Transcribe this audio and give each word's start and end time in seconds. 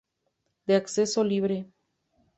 De 0.65 0.73
acceso 0.75 1.23
libre. 1.23 1.67